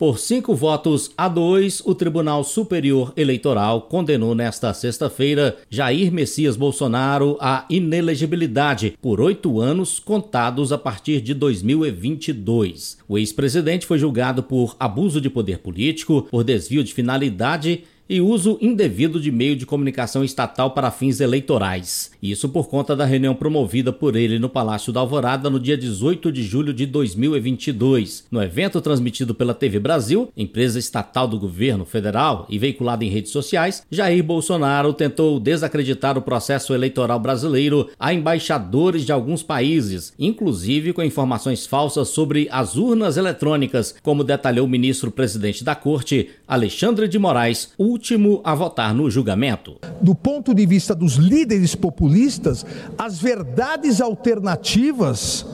Por 0.00 0.18
cinco 0.18 0.54
votos 0.54 1.10
a 1.14 1.28
dois, 1.28 1.82
o 1.84 1.94
Tribunal 1.94 2.42
Superior 2.42 3.12
Eleitoral 3.18 3.82
condenou 3.82 4.34
nesta 4.34 4.72
sexta-feira 4.72 5.58
Jair 5.68 6.10
Messias 6.10 6.56
Bolsonaro 6.56 7.36
à 7.38 7.66
inelegibilidade 7.68 8.96
por 9.02 9.20
oito 9.20 9.60
anos 9.60 9.98
contados 9.98 10.72
a 10.72 10.78
partir 10.78 11.20
de 11.20 11.34
2022. 11.34 12.96
O 13.06 13.18
ex-presidente 13.18 13.84
foi 13.84 13.98
julgado 13.98 14.42
por 14.42 14.74
abuso 14.80 15.20
de 15.20 15.28
poder 15.28 15.58
político, 15.58 16.22
por 16.30 16.44
desvio 16.44 16.82
de 16.82 16.94
finalidade 16.94 17.84
e 18.10 18.20
uso 18.20 18.58
indevido 18.60 19.20
de 19.20 19.30
meio 19.30 19.54
de 19.54 19.64
comunicação 19.64 20.24
estatal 20.24 20.72
para 20.72 20.90
fins 20.90 21.20
eleitorais. 21.20 22.10
Isso 22.20 22.48
por 22.48 22.68
conta 22.68 22.96
da 22.96 23.04
reunião 23.04 23.36
promovida 23.36 23.92
por 23.92 24.16
ele 24.16 24.36
no 24.40 24.48
Palácio 24.48 24.92
da 24.92 24.98
Alvorada 24.98 25.48
no 25.48 25.60
dia 25.60 25.78
18 25.78 26.32
de 26.32 26.42
julho 26.42 26.74
de 26.74 26.86
2022. 26.86 28.26
No 28.28 28.42
evento 28.42 28.80
transmitido 28.80 29.32
pela 29.32 29.54
TV 29.54 29.78
Brasil, 29.78 30.28
empresa 30.36 30.76
estatal 30.76 31.28
do 31.28 31.38
governo 31.38 31.84
federal 31.84 32.46
e 32.50 32.58
veiculado 32.58 33.04
em 33.04 33.08
redes 33.08 33.30
sociais, 33.30 33.86
Jair 33.88 34.24
Bolsonaro 34.24 34.92
tentou 34.92 35.38
desacreditar 35.38 36.18
o 36.18 36.22
processo 36.22 36.74
eleitoral 36.74 37.20
brasileiro 37.20 37.90
a 37.96 38.12
embaixadores 38.12 39.06
de 39.06 39.12
alguns 39.12 39.44
países, 39.44 40.12
inclusive 40.18 40.92
com 40.92 41.00
informações 41.04 41.64
falsas 41.64 42.08
sobre 42.08 42.48
as 42.50 42.76
urnas 42.76 43.16
eletrônicas, 43.16 43.94
como 44.02 44.24
detalhou 44.24 44.66
o 44.66 44.68
ministro-presidente 44.68 45.62
da 45.62 45.76
Corte, 45.76 46.30
Alexandre 46.48 47.06
de 47.06 47.16
Moraes, 47.16 47.72
último 48.00 48.40
a 48.42 48.54
votar 48.54 48.94
no 48.94 49.10
julgamento. 49.10 49.76
Do 50.00 50.14
ponto 50.14 50.54
de 50.54 50.64
vista 50.64 50.94
dos 50.94 51.16
líderes 51.16 51.74
populistas, 51.74 52.64
as 52.96 53.20
verdades 53.20 54.00
alternativas 54.00 55.44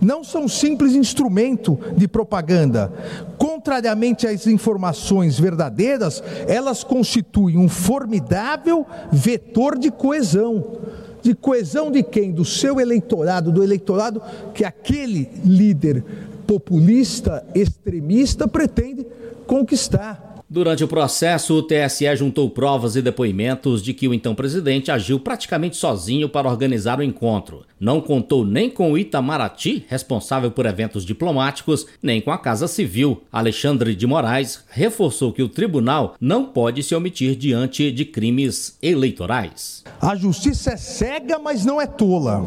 não 0.00 0.22
são 0.22 0.46
simples 0.46 0.94
instrumento 0.94 1.76
de 1.96 2.06
propaganda. 2.06 2.92
Contrariamente 3.36 4.24
às 4.24 4.46
informações 4.46 5.40
verdadeiras, 5.40 6.22
elas 6.46 6.84
constituem 6.84 7.58
um 7.58 7.68
formidável 7.68 8.86
vetor 9.10 9.76
de 9.76 9.90
coesão. 9.90 10.78
De 11.22 11.34
coesão 11.34 11.90
de 11.90 12.04
quem? 12.04 12.30
Do 12.30 12.44
seu 12.44 12.78
eleitorado, 12.80 13.50
do 13.50 13.64
eleitorado 13.64 14.22
que 14.54 14.64
aquele 14.64 15.28
líder 15.44 16.04
populista, 16.46 17.44
extremista 17.52 18.46
pretende 18.46 19.04
conquistar. 19.44 20.25
Durante 20.48 20.84
o 20.84 20.88
processo, 20.88 21.54
o 21.54 21.62
TSE 21.62 22.14
juntou 22.14 22.48
provas 22.48 22.94
e 22.94 23.02
depoimentos 23.02 23.82
de 23.82 23.92
que 23.92 24.06
o 24.06 24.14
então 24.14 24.32
presidente 24.32 24.92
agiu 24.92 25.18
praticamente 25.18 25.76
sozinho 25.76 26.28
para 26.28 26.48
organizar 26.48 27.00
o 27.00 27.02
encontro. 27.02 27.64
Não 27.80 28.00
contou 28.00 28.44
nem 28.44 28.70
com 28.70 28.92
o 28.92 28.96
Itamaraty, 28.96 29.84
responsável 29.88 30.52
por 30.52 30.64
eventos 30.64 31.04
diplomáticos, 31.04 31.84
nem 32.00 32.20
com 32.20 32.30
a 32.30 32.38
Casa 32.38 32.68
Civil. 32.68 33.22
Alexandre 33.32 33.92
de 33.96 34.06
Moraes 34.06 34.62
reforçou 34.70 35.32
que 35.32 35.42
o 35.42 35.48
tribunal 35.48 36.14
não 36.20 36.44
pode 36.44 36.80
se 36.84 36.94
omitir 36.94 37.34
diante 37.34 37.90
de 37.90 38.04
crimes 38.04 38.78
eleitorais. 38.80 39.82
A 40.00 40.14
justiça 40.14 40.74
é 40.74 40.76
cega, 40.76 41.40
mas 41.40 41.64
não 41.64 41.80
é 41.80 41.88
tola. 41.88 42.46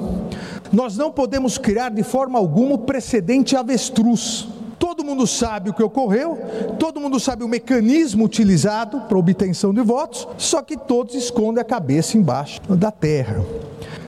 Nós 0.72 0.96
não 0.96 1.12
podemos 1.12 1.58
criar 1.58 1.90
de 1.90 2.04
forma 2.04 2.40
alguma 2.40 2.76
o 2.76 2.78
precedente 2.78 3.58
avestruz. 3.58 4.48
Todo 4.80 5.04
mundo 5.04 5.28
sabe 5.28 5.70
o 5.70 5.74
que 5.74 5.84
ocorreu, 5.84 6.38
todo 6.80 7.00
mundo 7.02 7.20
sabe 7.20 7.44
o 7.44 7.48
mecanismo 7.48 8.24
utilizado 8.24 9.02
para 9.02 9.18
obtenção 9.18 9.74
de 9.74 9.82
votos, 9.82 10.28
só 10.38 10.62
que 10.62 10.78
todos 10.78 11.16
escondem 11.16 11.62
a 11.62 11.66
cabeça 11.66 12.18
embaixo 12.18 12.62
da 12.76 12.90
terra. 12.90 13.44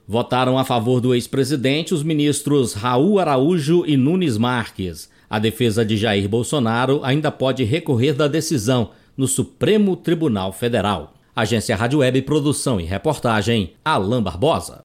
Votaram 0.08 0.58
a 0.58 0.64
favor 0.64 1.00
do 1.00 1.14
ex-presidente 1.14 1.94
os 1.94 2.02
ministros 2.02 2.72
Raul 2.74 3.18
Araújo 3.18 3.84
e 3.86 3.96
Nunes 3.96 4.36
Marques. 4.36 5.08
A 5.28 5.38
defesa 5.38 5.84
de 5.84 5.96
Jair 5.96 6.28
Bolsonaro 6.28 7.00
ainda 7.04 7.30
pode 7.30 7.64
recorrer 7.64 8.14
da 8.14 8.26
decisão 8.28 8.90
no 9.16 9.28
Supremo 9.28 9.96
Tribunal 9.96 10.52
Federal. 10.52 11.14
Agência 11.34 11.74
Rádio 11.76 12.00
Web 12.00 12.22
Produção 12.22 12.78
e 12.78 12.84
Reportagem, 12.84 13.74
Alain 13.84 14.22
Barbosa. 14.22 14.80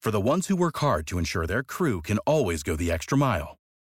For 0.00 0.12
the 0.12 0.20
ones 0.20 0.46
who 0.48 0.56
work 0.56 0.78
hard 0.78 1.06
to 1.06 1.18
ensure 1.18 1.44
their 1.44 1.64
crew 1.64 2.00
can 2.00 2.18
always 2.24 2.62
go 2.62 2.76
the 2.76 2.92
extra 2.92 3.18
mile. 3.18 3.56